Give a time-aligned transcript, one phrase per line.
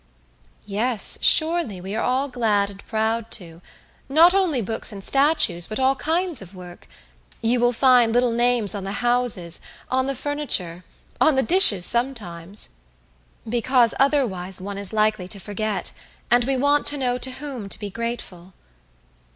[0.65, 3.61] "Yes, surely, we are all glad and proud to.
[4.09, 6.87] Not only books and statues, but all kinds of work.
[7.43, 9.61] You will find little names on the houses,
[9.91, 10.83] on the furniture,
[11.21, 12.69] on the dishes sometimes.
[13.47, 15.91] Because otherwise one is likely to forget,
[16.31, 18.53] and we want to know to whom to be grateful."